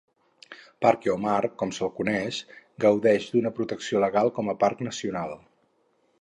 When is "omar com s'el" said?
1.15-1.91